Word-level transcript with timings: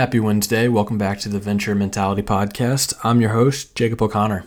Happy 0.00 0.18
Wednesday. 0.18 0.66
Welcome 0.66 0.96
back 0.96 1.18
to 1.20 1.28
the 1.28 1.38
Venture 1.38 1.74
Mentality 1.74 2.22
Podcast. 2.22 2.94
I'm 3.04 3.20
your 3.20 3.34
host, 3.34 3.74
Jacob 3.74 4.00
O'Connor. 4.00 4.46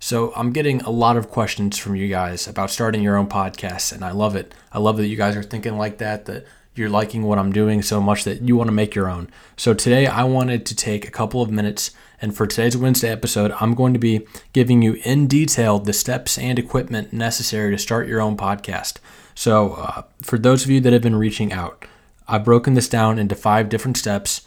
So, 0.00 0.32
I'm 0.34 0.52
getting 0.52 0.80
a 0.80 0.90
lot 0.90 1.16
of 1.16 1.30
questions 1.30 1.78
from 1.78 1.94
you 1.94 2.08
guys 2.08 2.48
about 2.48 2.70
starting 2.70 3.00
your 3.00 3.16
own 3.16 3.28
podcast, 3.28 3.92
and 3.92 4.04
I 4.04 4.10
love 4.10 4.34
it. 4.34 4.52
I 4.72 4.80
love 4.80 4.96
that 4.96 5.06
you 5.06 5.16
guys 5.16 5.36
are 5.36 5.42
thinking 5.44 5.78
like 5.78 5.98
that, 5.98 6.24
that 6.24 6.46
you're 6.74 6.88
liking 6.88 7.22
what 7.22 7.38
I'm 7.38 7.52
doing 7.52 7.80
so 7.80 8.00
much 8.00 8.24
that 8.24 8.42
you 8.42 8.56
want 8.56 8.66
to 8.66 8.74
make 8.74 8.96
your 8.96 9.08
own. 9.08 9.30
So, 9.56 9.72
today 9.72 10.08
I 10.08 10.24
wanted 10.24 10.66
to 10.66 10.74
take 10.74 11.06
a 11.06 11.12
couple 11.12 11.42
of 11.42 11.50
minutes, 11.52 11.92
and 12.20 12.36
for 12.36 12.48
today's 12.48 12.76
Wednesday 12.76 13.12
episode, 13.12 13.52
I'm 13.60 13.76
going 13.76 13.92
to 13.92 14.00
be 14.00 14.26
giving 14.52 14.82
you 14.82 14.94
in 15.04 15.28
detail 15.28 15.78
the 15.78 15.92
steps 15.92 16.36
and 16.36 16.58
equipment 16.58 17.12
necessary 17.12 17.70
to 17.70 17.78
start 17.78 18.08
your 18.08 18.20
own 18.20 18.36
podcast. 18.36 18.96
So, 19.36 19.74
uh, 19.74 20.02
for 20.22 20.40
those 20.40 20.64
of 20.64 20.70
you 20.70 20.80
that 20.80 20.92
have 20.92 21.02
been 21.02 21.14
reaching 21.14 21.52
out, 21.52 21.84
I've 22.26 22.44
broken 22.44 22.74
this 22.74 22.88
down 22.88 23.20
into 23.20 23.36
five 23.36 23.68
different 23.68 23.96
steps 23.96 24.40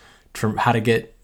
how 0.57 0.71
to 0.71 0.81
get 0.81 1.15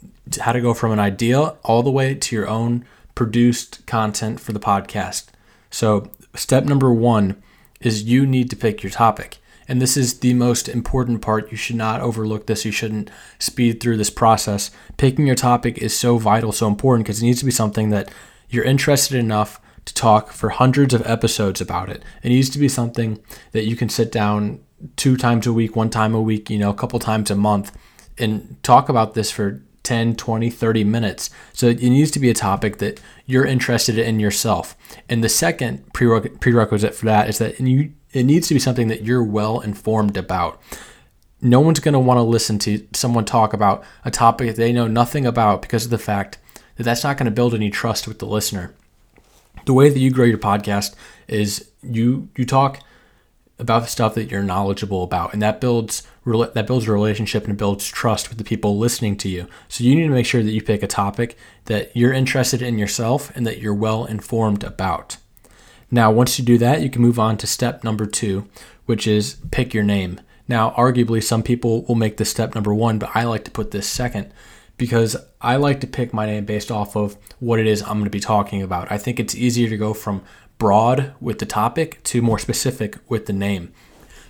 how 0.41 0.51
to 0.51 0.61
go 0.61 0.73
from 0.73 0.91
an 0.91 0.99
idea 0.99 1.39
all 1.63 1.83
the 1.83 1.91
way 1.91 2.13
to 2.13 2.35
your 2.35 2.47
own 2.47 2.85
produced 3.15 3.85
content 3.85 4.39
for 4.39 4.51
the 4.51 4.59
podcast. 4.59 5.27
So, 5.69 6.11
step 6.35 6.65
number 6.65 6.91
1 6.93 7.41
is 7.81 8.03
you 8.03 8.25
need 8.25 8.49
to 8.49 8.55
pick 8.55 8.83
your 8.83 8.91
topic. 8.91 9.37
And 9.67 9.81
this 9.81 9.97
is 9.97 10.19
the 10.19 10.33
most 10.33 10.69
important 10.69 11.21
part. 11.21 11.51
You 11.51 11.57
should 11.57 11.75
not 11.75 11.99
overlook 11.99 12.47
this. 12.47 12.63
You 12.63 12.71
shouldn't 12.71 13.09
speed 13.37 13.81
through 13.81 13.97
this 13.97 14.09
process. 14.09 14.71
Picking 14.95 15.27
your 15.27 15.35
topic 15.35 15.77
is 15.79 15.97
so 15.97 16.17
vital, 16.17 16.51
so 16.51 16.67
important 16.67 17.05
because 17.05 17.21
it 17.21 17.25
needs 17.25 17.39
to 17.39 17.45
be 17.45 17.51
something 17.51 17.89
that 17.89 18.09
you're 18.49 18.63
interested 18.63 19.17
enough 19.17 19.59
to 19.83 19.93
talk 19.93 20.31
for 20.31 20.49
hundreds 20.49 20.93
of 20.93 21.05
episodes 21.05 21.59
about 21.59 21.89
it. 21.89 22.03
It 22.23 22.29
needs 22.29 22.49
to 22.51 22.59
be 22.59 22.69
something 22.69 23.19
that 23.51 23.65
you 23.65 23.75
can 23.75 23.89
sit 23.89 24.11
down 24.11 24.59
two 24.95 25.17
times 25.17 25.47
a 25.47 25.53
week, 25.53 25.75
one 25.75 25.89
time 25.89 26.13
a 26.13 26.21
week, 26.21 26.49
you 26.49 26.59
know, 26.59 26.69
a 26.69 26.75
couple 26.75 26.99
times 26.99 27.31
a 27.31 27.35
month 27.35 27.71
and 28.19 28.57
talk 28.63 28.89
about 28.89 29.13
this 29.13 29.31
for 29.31 29.61
10, 29.83 30.15
20, 30.17 30.49
30 30.49 30.83
minutes. 30.83 31.29
So 31.53 31.67
it 31.67 31.81
needs 31.81 32.11
to 32.11 32.19
be 32.19 32.29
a 32.29 32.33
topic 32.33 32.79
that 32.79 32.99
you're 33.25 33.45
interested 33.45 33.97
in 33.97 34.19
yourself. 34.19 34.75
And 35.07 35.23
the 35.23 35.29
second 35.29 35.93
prerequisite 35.93 36.93
for 36.93 37.05
that 37.05 37.29
is 37.29 37.37
that 37.37 37.59
you, 37.59 37.93
it 38.11 38.23
needs 38.23 38.49
to 38.49 38.53
be 38.53 38.59
something 38.59 38.89
that 38.89 39.03
you're 39.03 39.23
well 39.23 39.61
informed 39.61 40.17
about. 40.17 40.61
No 41.41 41.61
one's 41.61 41.79
going 41.79 41.93
to 41.93 41.99
want 41.99 42.17
to 42.17 42.23
listen 42.23 42.59
to 42.59 42.85
someone 42.93 43.23
talk 43.23 43.53
about 43.53 43.83
a 44.03 44.11
topic 44.11 44.47
that 44.47 44.57
they 44.57 44.73
know 44.73 44.87
nothing 44.87 45.25
about 45.25 45.61
because 45.61 45.85
of 45.85 45.91
the 45.91 45.97
fact 45.97 46.37
that 46.75 46.83
that's 46.83 47.05
not 47.05 47.15
going 47.17 47.25
to 47.25 47.31
build 47.31 47.53
any 47.53 47.69
trust 47.69 48.07
with 48.07 48.19
the 48.19 48.25
listener. 48.25 48.73
The 49.65 49.73
way 49.73 49.89
that 49.89 49.99
you 49.99 50.11
grow 50.11 50.25
your 50.25 50.37
podcast 50.37 50.95
is 51.27 51.69
you 51.81 52.29
you 52.35 52.45
talk 52.45 52.81
about 53.59 53.83
the 53.83 53.87
stuff 53.87 54.15
that 54.15 54.29
you're 54.29 54.43
knowledgeable 54.43 55.03
about 55.03 55.33
and 55.33 55.41
that 55.41 55.59
builds 55.59 56.03
that 56.25 56.67
builds 56.67 56.87
a 56.87 56.91
relationship 56.91 57.47
and 57.47 57.57
builds 57.57 57.87
trust 57.87 58.29
with 58.29 58.37
the 58.37 58.43
people 58.43 58.77
listening 58.77 59.15
to 59.15 59.29
you. 59.29 59.47
So 59.69 59.83
you 59.83 59.95
need 59.95 60.07
to 60.07 60.13
make 60.13 60.25
sure 60.25 60.43
that 60.43 60.51
you 60.51 60.61
pick 60.61 60.83
a 60.83 60.87
topic 60.87 61.37
that 61.65 61.95
you're 61.95 62.11
interested 62.11 62.61
in 62.61 62.77
yourself 62.77 63.31
and 63.35 63.47
that 63.47 63.59
you're 63.59 63.73
well 63.73 64.05
informed 64.05 64.63
about. 64.63 65.17
Now 65.89 66.11
once 66.11 66.37
you 66.37 66.45
do 66.45 66.57
that 66.57 66.81
you 66.81 66.89
can 66.89 67.01
move 67.01 67.19
on 67.19 67.37
to 67.37 67.47
step 67.47 67.83
number 67.83 68.05
two 68.05 68.47
which 68.85 69.07
is 69.07 69.37
pick 69.51 69.73
your 69.73 69.83
name. 69.83 70.19
Now 70.47 70.71
arguably 70.71 71.23
some 71.23 71.43
people 71.43 71.83
will 71.83 71.95
make 71.95 72.17
this 72.17 72.29
step 72.29 72.55
number 72.55 72.73
one 72.73 72.99
but 72.99 73.11
i 73.15 73.23
like 73.23 73.45
to 73.45 73.51
put 73.51 73.71
this 73.71 73.87
second 73.87 74.31
because 74.77 75.17
I 75.41 75.55
like 75.55 75.81
to 75.81 75.87
pick 75.87 76.13
my 76.13 76.25
name 76.25 76.45
based 76.45 76.71
off 76.71 76.95
of 76.95 77.17
what 77.39 77.59
it 77.59 77.67
is 77.67 77.81
I'm 77.81 77.93
going 77.93 78.05
to 78.05 78.09
be 78.09 78.19
talking 78.19 78.61
about. 78.61 78.91
I 78.91 78.97
think 78.97 79.19
it's 79.19 79.35
easier 79.35 79.69
to 79.69 79.77
go 79.77 79.93
from 79.93 80.23
broad 80.57 81.13
with 81.19 81.39
the 81.39 81.45
topic 81.45 82.01
to 82.03 82.21
more 82.21 82.39
specific 82.39 82.97
with 83.07 83.25
the 83.25 83.33
name. 83.33 83.71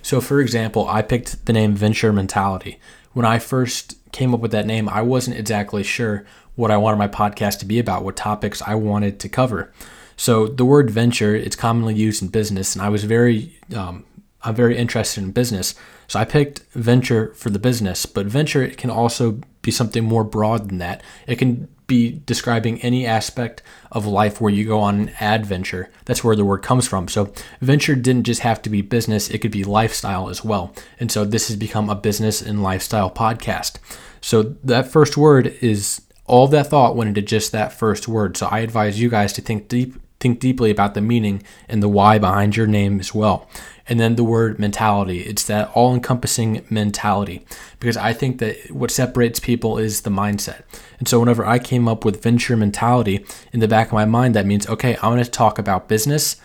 So, 0.02 0.20
for 0.20 0.40
example, 0.40 0.88
I 0.88 1.02
picked 1.02 1.46
the 1.46 1.52
name 1.52 1.74
Venture 1.74 2.12
Mentality. 2.12 2.78
When 3.12 3.26
I 3.26 3.38
first 3.38 3.96
came 4.12 4.34
up 4.34 4.40
with 4.40 4.52
that 4.52 4.66
name, 4.66 4.88
I 4.88 5.02
wasn't 5.02 5.38
exactly 5.38 5.82
sure 5.82 6.24
what 6.54 6.70
I 6.70 6.76
wanted 6.76 6.98
my 6.98 7.08
podcast 7.08 7.58
to 7.60 7.66
be 7.66 7.78
about, 7.78 8.04
what 8.04 8.16
topics 8.16 8.62
I 8.62 8.74
wanted 8.74 9.20
to 9.20 9.28
cover. 9.28 9.72
So, 10.16 10.46
the 10.46 10.64
word 10.64 10.90
venture 10.90 11.34
it's 11.34 11.56
commonly 11.56 11.94
used 11.94 12.22
in 12.22 12.28
business, 12.28 12.74
and 12.74 12.82
I 12.82 12.88
was 12.88 13.04
very 13.04 13.58
um, 13.76 14.04
I'm 14.42 14.54
very 14.54 14.76
interested 14.76 15.22
in 15.22 15.32
business. 15.32 15.74
So 16.06 16.18
I 16.18 16.24
picked 16.24 16.60
venture 16.72 17.34
for 17.34 17.50
the 17.50 17.58
business, 17.58 18.06
but 18.06 18.26
venture 18.26 18.68
can 18.68 18.90
also 18.90 19.40
be 19.62 19.70
something 19.70 20.04
more 20.04 20.24
broad 20.24 20.68
than 20.68 20.78
that. 20.78 21.02
It 21.26 21.36
can 21.36 21.68
be 21.88 22.22
describing 22.24 22.80
any 22.82 23.04
aspect 23.04 23.62
of 23.90 24.06
life 24.06 24.40
where 24.40 24.52
you 24.52 24.64
go 24.64 24.78
on 24.78 25.00
an 25.00 25.08
adventure. 25.20 25.90
That's 26.04 26.22
where 26.22 26.36
the 26.36 26.44
word 26.44 26.62
comes 26.62 26.86
from. 26.86 27.08
So, 27.08 27.32
venture 27.60 27.96
didn't 27.96 28.24
just 28.24 28.42
have 28.42 28.62
to 28.62 28.70
be 28.70 28.82
business, 28.82 29.28
it 29.28 29.38
could 29.38 29.50
be 29.50 29.64
lifestyle 29.64 30.28
as 30.28 30.44
well. 30.44 30.72
And 31.00 31.10
so, 31.10 31.24
this 31.24 31.48
has 31.48 31.56
become 31.56 31.90
a 31.90 31.96
business 31.96 32.40
and 32.40 32.62
lifestyle 32.62 33.10
podcast. 33.10 33.78
So, 34.20 34.54
that 34.62 34.86
first 34.86 35.16
word 35.16 35.56
is 35.60 36.02
all 36.26 36.46
that 36.48 36.68
thought 36.68 36.94
went 36.94 37.08
into 37.08 37.22
just 37.22 37.50
that 37.50 37.72
first 37.72 38.06
word. 38.06 38.36
So, 38.36 38.46
I 38.46 38.60
advise 38.60 39.00
you 39.00 39.08
guys 39.08 39.32
to 39.32 39.40
think 39.40 39.66
deep. 39.68 39.96
Think 40.20 40.40
deeply 40.40 40.70
about 40.70 40.94
the 40.94 41.00
meaning 41.00 41.42
and 41.68 41.82
the 41.82 41.88
why 41.88 42.18
behind 42.18 42.56
your 42.56 42.66
name 42.66 42.98
as 42.98 43.14
well. 43.14 43.48
And 43.86 44.00
then 44.00 44.16
the 44.16 44.24
word 44.24 44.58
mentality. 44.58 45.20
It's 45.20 45.44
that 45.44 45.70
all 45.74 45.94
encompassing 45.94 46.66
mentality 46.68 47.46
because 47.78 47.96
I 47.96 48.12
think 48.12 48.38
that 48.38 48.70
what 48.70 48.90
separates 48.90 49.40
people 49.40 49.78
is 49.78 50.02
the 50.02 50.10
mindset. 50.10 50.62
And 50.98 51.06
so 51.06 51.20
whenever 51.20 51.46
I 51.46 51.58
came 51.58 51.86
up 51.86 52.04
with 52.04 52.22
venture 52.22 52.56
mentality 52.56 53.24
in 53.52 53.60
the 53.60 53.68
back 53.68 53.86
of 53.86 53.92
my 53.92 54.04
mind, 54.04 54.34
that 54.34 54.44
means, 54.44 54.68
okay, 54.68 54.96
I'm 54.96 55.12
going 55.12 55.24
to 55.24 55.30
talk 55.30 55.58
about 55.58 55.88
business, 55.88 56.36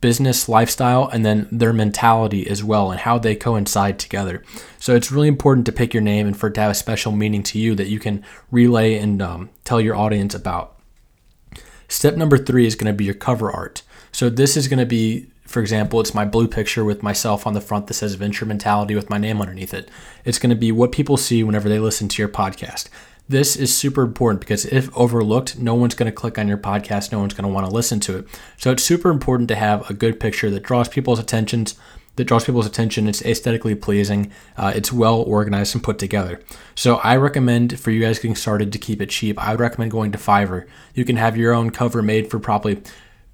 business 0.00 0.48
lifestyle, 0.48 1.06
and 1.08 1.24
then 1.24 1.48
their 1.52 1.72
mentality 1.72 2.48
as 2.48 2.64
well 2.64 2.90
and 2.90 3.00
how 3.00 3.18
they 3.18 3.36
coincide 3.36 3.98
together. 3.98 4.42
So 4.78 4.96
it's 4.96 5.12
really 5.12 5.28
important 5.28 5.66
to 5.66 5.72
pick 5.72 5.92
your 5.92 6.02
name 6.02 6.26
and 6.26 6.36
for 6.36 6.46
it 6.46 6.54
to 6.54 6.62
have 6.62 6.70
a 6.70 6.74
special 6.74 7.12
meaning 7.12 7.42
to 7.44 7.58
you 7.58 7.74
that 7.74 7.88
you 7.88 8.00
can 8.00 8.24
relay 8.50 8.94
and 8.94 9.20
um, 9.20 9.50
tell 9.64 9.80
your 9.80 9.96
audience 9.96 10.34
about. 10.34 10.75
Step 11.88 12.16
number 12.16 12.38
three 12.38 12.66
is 12.66 12.74
going 12.74 12.92
to 12.92 12.96
be 12.96 13.04
your 13.04 13.14
cover 13.14 13.50
art. 13.50 13.82
So 14.12 14.28
this 14.30 14.56
is 14.56 14.68
going 14.68 14.78
to 14.78 14.86
be 14.86 15.26
for 15.46 15.60
example, 15.60 16.00
it's 16.00 16.14
my 16.14 16.24
blue 16.24 16.48
picture 16.48 16.84
with 16.84 17.02
myself 17.02 17.46
on 17.46 17.54
the 17.54 17.60
front 17.60 17.86
that 17.86 17.94
says 17.94 18.14
Venture 18.14 18.44
Mentality 18.44 18.94
with 18.94 19.08
my 19.08 19.16
name 19.16 19.40
underneath 19.40 19.72
it. 19.72 19.88
It's 20.24 20.38
going 20.38 20.50
to 20.50 20.56
be 20.56 20.72
what 20.72 20.90
people 20.90 21.16
see 21.16 21.44
whenever 21.44 21.68
they 21.68 21.78
listen 21.78 22.08
to 22.08 22.20
your 22.20 22.28
podcast. 22.28 22.88
This 23.28 23.56
is 23.56 23.76
super 23.76 24.02
important 24.02 24.40
because 24.40 24.66
if 24.66 24.94
overlooked, 24.96 25.58
no 25.58 25.74
one's 25.74 25.94
going 25.94 26.10
to 26.10 26.14
click 26.14 26.38
on 26.38 26.48
your 26.48 26.58
podcast, 26.58 27.10
no 27.10 27.18
one's 27.18 27.34
going 27.34 27.48
to 27.48 27.52
want 27.52 27.66
to 27.66 27.72
listen 27.72 27.98
to 28.00 28.18
it. 28.18 28.26
So 28.56 28.70
it's 28.70 28.84
super 28.84 29.10
important 29.10 29.48
to 29.48 29.56
have 29.56 29.88
a 29.90 29.94
good 29.94 30.20
picture 30.20 30.50
that 30.50 30.62
draws 30.62 30.88
people's 30.88 31.18
attentions, 31.18 31.76
that 32.16 32.24
draws 32.24 32.44
people's 32.44 32.66
attention. 32.66 33.08
It's 33.08 33.22
aesthetically 33.22 33.74
pleasing. 33.74 34.32
Uh, 34.56 34.72
it's 34.74 34.92
well 34.92 35.20
organized 35.22 35.74
and 35.74 35.84
put 35.84 35.98
together. 35.98 36.40
So 36.74 36.96
I 36.96 37.16
recommend 37.16 37.78
for 37.78 37.90
you 37.90 38.00
guys 38.00 38.18
getting 38.18 38.36
started 38.36 38.72
to 38.72 38.78
keep 38.78 39.00
it 39.00 39.10
cheap. 39.10 39.38
I 39.38 39.52
would 39.52 39.60
recommend 39.60 39.90
going 39.90 40.12
to 40.12 40.18
Fiverr. 40.18 40.66
You 40.94 41.04
can 41.04 41.16
have 41.16 41.36
your 41.36 41.52
own 41.52 41.70
cover 41.70 42.02
made 42.02 42.30
for 42.30 42.38
probably 42.38 42.82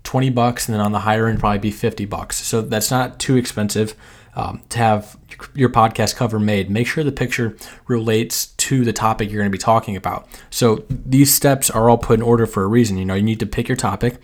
20 0.05 0.31
bucks 0.31 0.69
and 0.69 0.75
then 0.75 0.81
on 0.81 0.93
the 0.93 1.01
higher 1.01 1.27
end 1.27 1.39
probably 1.39 1.59
be 1.59 1.71
50 1.71 2.05
bucks 2.07 2.37
so 2.37 2.61
that's 2.61 2.91
not 2.91 3.19
too 3.19 3.37
expensive 3.37 3.95
um, 4.35 4.63
to 4.71 4.79
have 4.79 5.17
your 5.55 5.69
podcast 5.69 6.17
cover 6.17 6.39
made 6.41 6.71
make 6.71 6.87
sure 6.87 7.05
the 7.05 7.13
picture 7.13 7.57
relates 7.87 8.47
to 8.47 8.85
the 8.85 8.93
topic 8.93 9.31
you're 9.31 9.41
going 9.41 9.51
to 9.51 9.57
be 9.57 9.59
talking 9.59 9.97
about 9.97 10.27
so 10.51 10.85
these 10.89 11.33
steps 11.33 11.71
are 11.71 11.89
all 11.89 11.99
put 11.99 12.15
in 12.15 12.23
order 12.23 12.47
for 12.47 12.65
a 12.65 12.67
reason 12.67 12.97
you 12.99 13.05
know 13.05 13.15
you 13.15 13.23
need 13.23 13.41
to 13.41 13.47
pick 13.47 13.69
your 13.69 13.77
topic 13.77 14.17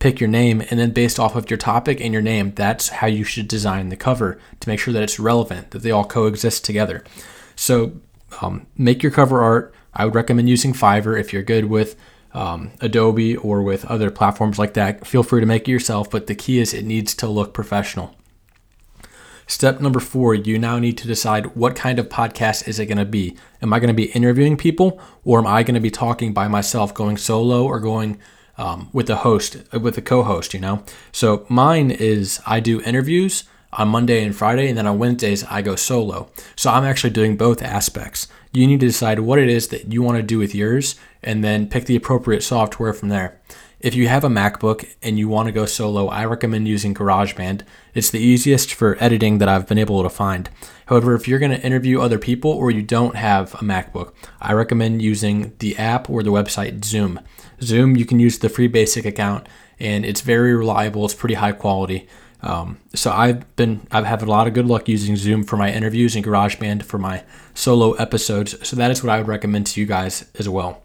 pick 0.00 0.18
your 0.18 0.28
name 0.28 0.60
and 0.70 0.80
then 0.80 0.90
based 0.90 1.20
off 1.20 1.36
of 1.36 1.48
your 1.48 1.56
topic 1.56 2.00
and 2.00 2.12
your 2.12 2.22
name 2.22 2.52
that's 2.56 2.88
how 2.88 3.06
you 3.06 3.22
should 3.22 3.46
design 3.46 3.88
the 3.88 3.96
cover 3.96 4.38
to 4.58 4.68
make 4.68 4.80
sure 4.80 4.92
that 4.92 5.02
it's 5.02 5.20
relevant 5.20 5.70
that 5.70 5.82
they 5.82 5.92
all 5.92 6.04
coexist 6.04 6.64
together 6.64 7.04
so 7.54 7.92
um, 8.42 8.66
make 8.76 9.02
your 9.02 9.12
cover 9.12 9.42
art 9.42 9.72
i 9.94 10.04
would 10.04 10.14
recommend 10.14 10.48
using 10.48 10.72
fiverr 10.72 11.18
if 11.18 11.32
you're 11.32 11.42
good 11.42 11.66
with 11.66 11.96
um, 12.32 12.72
Adobe 12.80 13.36
or 13.36 13.62
with 13.62 13.84
other 13.86 14.10
platforms 14.10 14.58
like 14.58 14.74
that. 14.74 15.06
Feel 15.06 15.22
free 15.22 15.40
to 15.40 15.46
make 15.46 15.68
it 15.68 15.72
yourself, 15.72 16.10
but 16.10 16.26
the 16.26 16.34
key 16.34 16.58
is 16.58 16.72
it 16.72 16.84
needs 16.84 17.14
to 17.16 17.28
look 17.28 17.52
professional. 17.52 18.14
Step 19.46 19.80
number 19.80 19.98
four, 19.98 20.32
you 20.32 20.60
now 20.60 20.78
need 20.78 20.96
to 20.98 21.08
decide 21.08 21.56
what 21.56 21.74
kind 21.74 21.98
of 21.98 22.08
podcast 22.08 22.68
is 22.68 22.78
it 22.78 22.86
going 22.86 22.98
to 22.98 23.04
be. 23.04 23.36
Am 23.60 23.72
I 23.72 23.80
going 23.80 23.88
to 23.88 23.94
be 23.94 24.12
interviewing 24.12 24.56
people 24.56 25.00
or 25.24 25.40
am 25.40 25.46
I 25.46 25.64
going 25.64 25.74
to 25.74 25.80
be 25.80 25.90
talking 25.90 26.32
by 26.32 26.46
myself, 26.46 26.94
going 26.94 27.16
solo 27.16 27.64
or 27.64 27.80
going 27.80 28.20
um, 28.60 28.90
with 28.92 29.08
a 29.08 29.16
host, 29.16 29.56
with 29.72 29.96
a 29.96 30.02
co 30.02 30.22
host, 30.22 30.52
you 30.52 30.60
know? 30.60 30.84
So 31.10 31.46
mine 31.48 31.90
is 31.90 32.40
I 32.46 32.60
do 32.60 32.82
interviews 32.82 33.44
on 33.72 33.88
Monday 33.88 34.22
and 34.22 34.34
Friday, 34.34 34.68
and 34.68 34.76
then 34.76 34.86
on 34.86 34.98
Wednesdays, 34.98 35.44
I 35.44 35.62
go 35.62 35.76
solo. 35.76 36.28
So 36.56 36.70
I'm 36.70 36.84
actually 36.84 37.10
doing 37.10 37.36
both 37.36 37.62
aspects. 37.62 38.28
You 38.52 38.66
need 38.66 38.80
to 38.80 38.86
decide 38.86 39.20
what 39.20 39.38
it 39.38 39.48
is 39.48 39.68
that 39.68 39.92
you 39.92 40.02
want 40.02 40.16
to 40.16 40.22
do 40.22 40.38
with 40.38 40.54
yours 40.54 40.96
and 41.22 41.42
then 41.42 41.68
pick 41.68 41.86
the 41.86 41.96
appropriate 41.96 42.42
software 42.42 42.92
from 42.92 43.08
there. 43.08 43.40
If 43.78 43.94
you 43.94 44.08
have 44.08 44.24
a 44.24 44.28
MacBook 44.28 44.86
and 45.02 45.18
you 45.18 45.28
want 45.28 45.46
to 45.46 45.52
go 45.52 45.64
solo, 45.64 46.08
I 46.08 46.26
recommend 46.26 46.68
using 46.68 46.92
GarageBand. 46.94 47.62
It's 47.94 48.10
the 48.10 48.18
easiest 48.18 48.74
for 48.74 49.02
editing 49.02 49.38
that 49.38 49.48
I've 49.48 49.66
been 49.66 49.78
able 49.78 50.02
to 50.02 50.10
find. 50.10 50.50
However, 50.86 51.14
if 51.14 51.26
you're 51.26 51.38
going 51.38 51.52
to 51.52 51.64
interview 51.64 52.00
other 52.00 52.18
people 52.18 52.50
or 52.50 52.70
you 52.70 52.82
don't 52.82 53.16
have 53.16 53.54
a 53.54 53.58
MacBook, 53.58 54.12
I 54.38 54.52
recommend 54.52 55.00
using 55.00 55.54
the 55.60 55.78
app 55.78 56.10
or 56.10 56.22
the 56.22 56.32
website 56.32 56.84
Zoom. 56.84 57.20
Zoom, 57.62 57.96
you 57.96 58.04
can 58.04 58.18
use 58.18 58.38
the 58.38 58.48
free 58.48 58.68
basic 58.68 59.04
account 59.04 59.46
and 59.78 60.04
it's 60.04 60.20
very 60.20 60.54
reliable, 60.54 61.04
it's 61.04 61.14
pretty 61.14 61.34
high 61.34 61.52
quality. 61.52 62.08
Um, 62.42 62.78
so 62.94 63.10
I've 63.10 63.54
been 63.56 63.86
I've 63.90 64.06
had 64.06 64.22
a 64.22 64.26
lot 64.26 64.46
of 64.46 64.54
good 64.54 64.66
luck 64.66 64.88
using 64.88 65.16
Zoom 65.16 65.44
for 65.44 65.56
my 65.56 65.72
interviews 65.72 66.16
and 66.16 66.24
GarageBand 66.24 66.82
for 66.84 66.98
my 66.98 67.24
solo 67.54 67.92
episodes. 67.92 68.66
So 68.66 68.76
that 68.76 68.90
is 68.90 69.02
what 69.02 69.10
I 69.10 69.18
would 69.18 69.28
recommend 69.28 69.66
to 69.68 69.80
you 69.80 69.86
guys 69.86 70.30
as 70.38 70.48
well. 70.48 70.82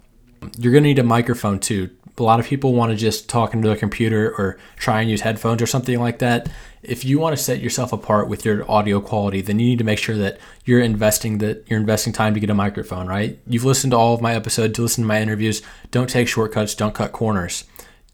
You're 0.58 0.74
gonna 0.74 0.84
need 0.84 1.00
a 1.00 1.04
microphone 1.04 1.60
too. 1.60 1.92
A 2.18 2.24
lot 2.24 2.40
of 2.40 2.46
people 2.46 2.74
want 2.74 2.92
to 2.92 2.96
just 2.96 3.28
talk 3.28 3.54
into 3.54 3.68
their 3.68 3.78
computer 3.78 4.34
or 4.38 4.58
try 4.78 5.02
and 5.02 5.10
use 5.10 5.22
headphones 5.22 5.62
or 5.62 5.68
something 5.68 6.00
like 6.00 6.20
that. 6.20 6.50
If 6.82 7.04
you 7.04 7.20
want 7.20 7.36
to 7.36 7.44
set 7.44 7.60
yourself 7.60 7.92
apart 7.92 8.30
with 8.30 8.46
your 8.46 8.70
audio 8.72 9.02
quality, 9.02 9.42
then 9.42 9.60
you 9.60 9.66
need 9.66 9.80
to 9.80 9.84
make 9.84 10.00
sure 10.00 10.16
that 10.18 10.38
you're 10.64 10.80
investing 10.80 11.40
that 11.40 11.66
you're 11.68 11.80
investing 11.80 12.14
time 12.14 12.34
to 12.34 12.40
get 12.40 12.50
a 12.50 12.54
microphone, 12.54 13.08
right? 13.08 13.38
You've 13.48 13.66
listened 13.66 13.92
to 13.92 13.98
all 13.98 14.14
of 14.14 14.22
my 14.22 14.34
episodes, 14.34 14.76
to 14.76 14.82
listen 14.82 15.04
to 15.04 15.08
my 15.08 15.22
interviews. 15.22 15.62
Don't 15.92 16.10
take 16.10 16.28
shortcuts, 16.28 16.76
don't 16.76 16.96
cut 16.96 17.12
corners. 17.12 17.66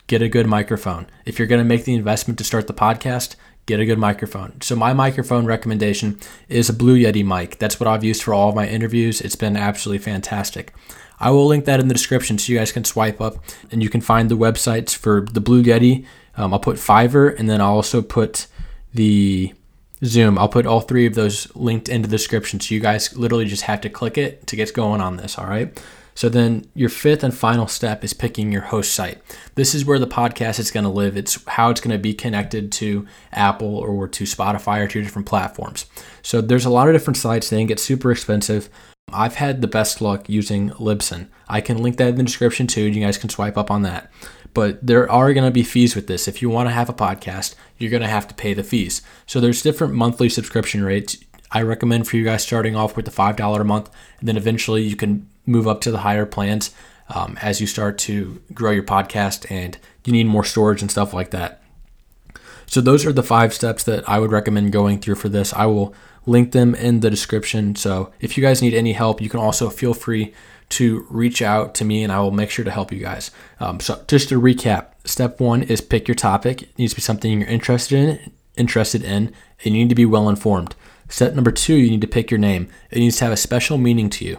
Get 0.08 0.22
a 0.22 0.30
good 0.30 0.48
microphone. 0.48 1.08
If 1.26 1.38
you're 1.38 1.48
going 1.48 1.62
to 1.62 1.68
make 1.68 1.86
the 1.86 1.94
investment 1.94 2.38
to 2.40 2.44
start 2.44 2.68
the 2.68 2.74
podcast, 2.74 3.36
get 3.66 3.80
a 3.80 3.86
good 3.86 4.00
microphone. 4.00 4.60
So 4.62 4.76
my 4.76 4.94
microphone 4.94 5.46
recommendation 5.46 6.20
is 6.50 6.68
a 6.68 6.74
Blue 6.74 6.98
Yeti 6.98 7.24
mic. 7.24 7.60
That's 7.60 7.80
what 7.80 7.88
I've 7.88 8.04
used 8.04 8.24
for 8.24 8.34
all 8.34 8.50
of 8.50 8.56
my 8.56 8.68
interviews. 8.68 9.22
It's 9.22 9.36
been 9.36 9.56
absolutely 9.56 10.04
fantastic. 10.04 10.74
I 11.22 11.30
will 11.30 11.46
link 11.48 11.66
that 11.66 11.80
in 11.80 11.88
the 11.88 11.94
description 11.94 12.38
so 12.38 12.52
you 12.52 12.58
guys 12.58 12.72
can 12.72 12.84
swipe 12.84 13.22
up 13.22 13.36
and 13.72 13.82
you 13.82 13.90
can 13.90 14.02
find 14.02 14.30
the 14.30 14.36
websites 14.36 14.96
for 14.96 15.26
the 15.32 15.40
Blue 15.40 15.64
Yeti. 15.64 16.06
Um, 16.36 16.54
I'll 16.54 16.60
put 16.60 16.78
Fiverr 16.78 17.38
and 17.38 17.50
then 17.50 17.62
I'll 17.62 17.76
also 17.76 18.02
put 18.02 18.48
the 18.94 19.54
Zoom. 20.04 20.38
I'll 20.38 20.50
put 20.50 20.66
all 20.66 20.82
three 20.82 21.06
of 21.06 21.14
those 21.14 21.56
linked 21.56 21.88
in 21.88 22.02
the 22.02 22.08
description 22.08 22.60
so 22.60 22.74
you 22.74 22.82
guys 22.82 23.16
literally 23.16 23.46
just 23.46 23.64
have 23.64 23.82
to 23.82 23.90
click 23.90 24.18
it 24.18 24.48
to 24.48 24.56
get 24.56 24.74
going 24.74 25.00
on 25.00 25.18
this, 25.18 25.38
all 25.38 25.46
right? 25.46 25.80
So 26.14 26.28
then 26.28 26.68
your 26.74 26.90
fifth 26.90 27.24
and 27.24 27.34
final 27.34 27.68
step 27.68 28.04
is 28.04 28.14
picking 28.14 28.52
your 28.52 28.64
host 28.64 28.94
site. 28.94 29.22
This 29.56 29.74
is 29.74 29.86
where 29.86 30.00
the 30.00 30.08
podcast 30.08 30.60
is 30.60 30.72
going 30.72 30.84
to 30.84 30.90
live. 30.90 31.16
It's 31.16 31.44
how 31.48 31.70
it's 31.70 31.82
going 31.82 31.96
to 31.96 32.02
be 32.02 32.14
connected 32.14 32.72
to 32.74 33.08
Apple 33.32 33.78
or 33.78 34.08
to 34.08 34.24
Spotify 34.26 34.80
or 34.80 34.88
to 34.88 35.02
different 35.02 35.28
platforms. 35.28 35.86
So 36.22 36.42
there's 36.42 36.66
a 36.66 36.70
lot 36.70 36.88
of 36.88 36.94
different 36.94 37.18
sites. 37.18 37.50
They 37.50 37.60
can 37.60 37.68
get 37.68 37.80
super 37.80 38.12
expensive. 38.12 38.70
I've 39.14 39.36
had 39.36 39.62
the 39.62 39.68
best 39.68 40.02
luck 40.02 40.30
using 40.30 40.70
Libsyn. 40.72 41.28
I 41.48 41.62
can 41.62 41.82
link 41.82 41.98
that 41.98 42.10
in 42.10 42.16
the 42.16 42.24
description 42.24 42.68
too. 42.68 42.84
You 42.84 43.02
guys 43.02 43.18
can 43.18 43.30
swipe 43.30 43.58
up 43.58 43.70
on 43.70 43.82
that. 43.82 44.12
But 44.54 44.86
there 44.86 45.10
are 45.10 45.34
going 45.34 45.46
to 45.46 45.52
be 45.52 45.64
fees 45.64 45.96
with 45.96 46.08
this. 46.08 46.28
If 46.28 46.42
you 46.42 46.50
want 46.50 46.68
to 46.68 46.74
have 46.74 46.90
a 46.90 46.94
podcast, 46.94 47.56
you're 47.78 47.92
going 47.92 48.02
to 48.02 48.08
have 48.08 48.28
to 48.28 48.36
pay 48.36 48.54
the 48.54 48.64
fees. 48.64 49.02
So 49.26 49.40
there's 49.40 49.62
different 49.62 49.94
monthly 49.94 50.30
subscription 50.30 50.84
rates. 50.84 51.18
I 51.52 51.62
recommend 51.62 52.08
for 52.08 52.18
you 52.18 52.24
guys 52.24 52.44
starting 52.44 52.76
off 52.76 52.96
with 52.96 53.06
the 53.06 53.12
$5 53.12 53.60
a 53.60 53.64
month, 53.64 53.90
and 54.20 54.28
then 54.28 54.38
eventually 54.38 54.84
you 54.84 54.96
can 54.96 55.28
move 55.46 55.68
up 55.68 55.82
to 55.82 55.92
the 55.92 56.00
higher 56.00 56.26
plans 56.26 56.72
um, 57.14 57.38
as 57.42 57.60
you 57.60 57.68
start 57.68 57.98
to 58.00 58.42
grow 58.54 58.72
your 58.72 58.84
podcast 58.84 59.50
and 59.52 59.78
you 60.06 60.14
need 60.14 60.28
more 60.28 60.46
storage 60.46 60.82
and 60.82 60.92
stuff 60.92 61.14
like 61.14 61.32
that. 61.32 61.61
So, 62.72 62.80
those 62.80 63.06
are 63.06 63.12
the 63.12 63.22
five 63.22 63.54
steps 63.54 63.84
that 63.84 64.08
I 64.08 64.18
would 64.18 64.32
recommend 64.32 64.72
going 64.72 65.00
through 65.00 65.16
for 65.16 65.28
this. 65.28 65.52
I 65.52 65.66
will 65.66 65.94
link 66.26 66.54
them 66.54 66.74
in 66.74 67.02
the 67.02 67.10
description. 67.10 67.76
So, 67.76 68.14
if 68.22 68.38
you 68.38 68.42
guys 68.42 68.62
need 68.62 68.74
any 68.74 68.94
help, 68.94 69.20
you 69.20 69.28
can 69.28 69.42
also 69.42 69.70
feel 69.70 69.94
free 69.94 70.34
to 70.70 71.06
reach 71.10 71.42
out 71.42 71.76
to 71.76 71.84
me 71.84 72.02
and 72.02 72.14
I 72.14 72.22
will 72.22 72.32
make 72.32 72.50
sure 72.50 72.64
to 72.64 72.72
help 72.72 72.94
you 72.94 73.00
guys. 73.00 73.30
Um, 73.60 73.82
so, 73.82 74.02
just 74.08 74.30
to 74.30 74.40
recap, 74.40 74.94
step 75.04 75.42
one 75.42 75.64
is 75.64 75.82
pick 75.82 76.08
your 76.08 76.16
topic. 76.16 76.62
It 76.62 76.80
needs 76.80 76.94
to 76.94 76.96
be 76.96 77.02
something 77.02 77.42
you're 77.42 77.50
interested 77.50 78.00
in, 78.00 78.32
interested 78.56 79.04
in, 79.04 79.34
and 79.66 79.76
you 79.76 79.82
need 79.82 79.90
to 79.90 79.96
be 79.96 80.06
well 80.06 80.30
informed. 80.30 80.74
Step 81.10 81.34
number 81.34 81.52
two, 81.52 81.76
you 81.76 81.90
need 81.90 82.00
to 82.00 82.08
pick 82.08 82.32
your 82.32 82.38
name. 82.38 82.70
It 82.90 83.00
needs 83.00 83.18
to 83.18 83.26
have 83.26 83.34
a 83.34 83.38
special 83.38 83.78
meaning 83.78 84.10
to 84.12 84.24
you. 84.24 84.38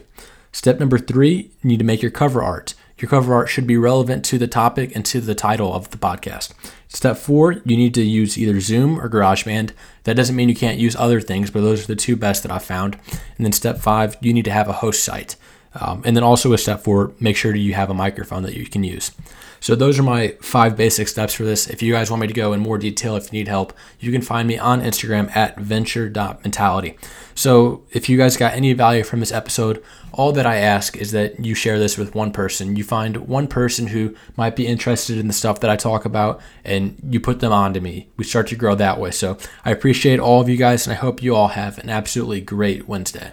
Step 0.53 0.81
number 0.81 0.99
three, 0.99 1.51
you 1.61 1.69
need 1.69 1.81
to 1.81 1.85
make 1.85 2.01
your 2.01 2.11
cover 2.11 2.43
art. 2.43 2.73
Your 3.03 3.09
cover 3.09 3.35
art 3.35 3.49
should 3.49 3.67
be 3.67 3.77
relevant 3.77 4.25
to 4.27 4.39
the 4.39 4.47
topic 4.47 4.95
and 4.95 5.05
to 5.07 5.21
the 5.21 5.35
title 5.35 5.75
of 5.75 5.91
the 5.91 5.97
podcast. 5.97 6.53
Step 6.87 7.17
four, 7.17 7.55
you 7.65 7.77
need 7.77 7.95
to 7.95 8.03
use 8.03 8.39
either 8.39 8.61
Zoom 8.61 9.01
or 9.01 9.09
GarageBand. 9.09 9.73
That 10.05 10.15
doesn't 10.15 10.37
mean 10.37 10.49
you 10.49 10.55
can't 10.55 10.79
use 10.79 10.95
other 10.95 11.21
things, 11.21 11.51
but 11.51 11.63
those 11.63 11.83
are 11.83 11.89
the 11.89 11.97
two 11.97 12.15
best 12.15 12.45
that 12.45 12.53
I've 12.53 12.63
found. 12.63 12.97
And 13.37 13.45
then 13.45 13.51
step 13.51 13.79
five, 13.79 14.17
you 14.21 14.33
need 14.33 14.45
to 14.45 14.53
have 14.53 14.69
a 14.69 14.75
host 14.75 15.03
site. 15.03 15.35
Um, 15.75 16.03
and 16.05 16.17
then 16.17 16.23
also 16.23 16.53
a 16.53 16.59
step 16.59 16.85
four, 16.85 17.13
make 17.19 17.37
sure 17.37 17.55
you 17.55 17.75
have 17.75 17.91
a 17.91 17.95
microphone 17.95 18.43
that 18.43 18.55
you 18.55 18.67
can 18.67 18.85
use. 18.85 19.13
So 19.61 19.77
those 19.77 19.97
are 19.99 20.03
my 20.03 20.37
five 20.41 20.77
basic 20.77 21.07
steps 21.07 21.35
for 21.35 21.45
this. 21.45 21.69
If 21.69 21.83
you 21.83 21.93
guys 21.93 22.11
want 22.11 22.21
me 22.21 22.27
to 22.27 22.33
go 22.35 22.53
in 22.53 22.59
more 22.59 22.79
detail, 22.79 23.15
if 23.15 23.33
you 23.33 23.39
need 23.39 23.47
help, 23.47 23.73
you 24.01 24.11
can 24.11 24.21
find 24.21 24.49
me 24.49 24.59
on 24.59 24.83
Instagram 24.83 25.35
at 25.37 25.57
venture.mentality. 25.57 26.99
So 27.37 27.85
if 27.93 28.09
you 28.09 28.19
guys 28.19 28.37
got 28.37 28.55
any 28.55 28.73
value 28.73 29.05
from 29.05 29.21
this 29.21 29.31
episode, 29.31 29.83
all 30.13 30.33
that 30.33 30.47
I 30.47 30.57
ask 30.57 30.97
is 30.97 31.13
that 31.13 31.45
you 31.45 31.55
share 31.55 31.79
this 31.79 31.97
with 31.97 32.15
one 32.15 32.33
person. 32.33 32.75
You 32.75 32.83
find 32.83 33.29
one 33.29 33.47
person 33.47 33.87
who 33.87 34.17
might 34.37 34.57
be 34.57 34.67
interested 34.67 35.17
in 35.17 35.29
the 35.29 35.33
stuff 35.33 35.61
that 35.61 35.71
I 35.71 35.77
talk 35.77 36.05
about 36.05 36.41
and 36.65 36.99
you 37.09 37.21
put 37.21 37.39
them 37.39 37.53
on 37.53 37.73
to 37.75 37.81
me. 37.81 38.09
We 38.17 38.25
start 38.25 38.49
to 38.49 38.57
grow 38.57 38.75
that 38.75 38.99
way. 38.99 39.13
So 39.13 39.39
I 39.65 39.71
appreciate 39.71 40.19
all 40.19 40.41
of 40.41 40.49
you 40.49 40.57
guys 40.57 40.87
and 40.87 40.93
I 40.93 40.97
hope 40.97 41.23
you 41.23 41.37
all 41.37 41.49
have 41.49 41.79
an 41.79 41.89
absolutely 41.89 42.41
great 42.41 42.89
Wednesday. 42.89 43.33